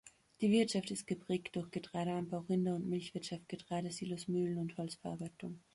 [0.41, 5.59] Die Wirtschaft ist geprägt durch Getreideanbau, Rinder- und Milchwirtschaft, Getreidesilos, Mühlen und Holzverarbeitung.